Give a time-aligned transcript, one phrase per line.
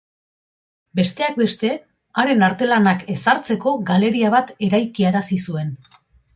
[0.99, 1.71] Besteak beste,
[2.23, 5.75] haren artelanak ezartzeko galeria bat eraikiarazi zuen.